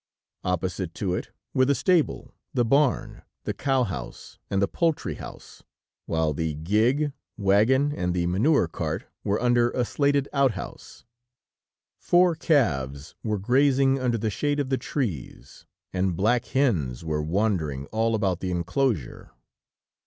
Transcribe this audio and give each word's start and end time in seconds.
Opposite 0.43 0.95
to 0.95 1.13
it, 1.13 1.29
were 1.53 1.65
the 1.65 1.75
stable, 1.75 2.33
the 2.55 2.65
barn, 2.65 3.21
the 3.43 3.53
cow 3.53 3.83
house 3.83 4.39
and 4.49 4.59
the 4.59 4.67
poultry 4.67 5.13
house, 5.13 5.61
while 6.07 6.33
the 6.33 6.55
gig, 6.55 7.13
wagon 7.37 7.91
and 7.91 8.11
the 8.15 8.25
manure 8.25 8.67
cart 8.67 9.05
were 9.23 9.39
under 9.39 9.69
a 9.69 9.85
slated 9.85 10.27
outhouse. 10.33 11.05
Four 11.99 12.33
calves 12.33 13.13
were 13.21 13.37
grazing 13.37 13.99
under 13.99 14.17
the 14.17 14.31
shade 14.31 14.59
of 14.59 14.69
the 14.69 14.77
trees, 14.79 15.67
and 15.93 16.17
black 16.17 16.45
hens 16.45 17.05
were 17.05 17.21
wandering 17.21 17.85
all 17.91 18.15
about 18.15 18.39
the 18.39 18.49
enclosure. 18.49 19.29